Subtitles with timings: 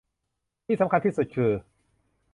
[0.65, 1.51] ที่สำคัญที่สุดคือ